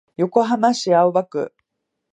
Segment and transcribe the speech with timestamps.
[0.17, 1.53] 横浜市青葉区